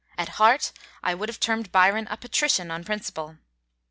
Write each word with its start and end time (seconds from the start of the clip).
At 0.17 0.29
heart 0.41 0.71
I 1.03 1.13
would 1.13 1.29
have 1.29 1.39
termed 1.39 1.71
Byron 1.71 2.07
a 2.09 2.17
patrician 2.17 2.71
on 2.71 2.83
principle." 2.83 3.35